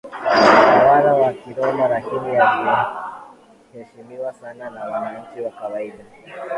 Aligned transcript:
utawala 0.61 1.13
wa 1.13 1.33
Kiroma 1.33 1.87
Lakini 1.87 2.39
waliheshimiwa 2.39 4.33
sana 4.33 4.69
na 4.69 4.83
wananchi 4.85 5.41
wa 5.41 5.51
kawaida 5.51 6.05